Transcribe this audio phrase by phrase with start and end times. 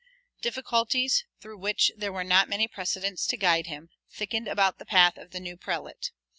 [0.41, 5.15] Difficulties, through which there were not many precedents to guide him, thickened about the path
[5.15, 6.09] of the new prelate.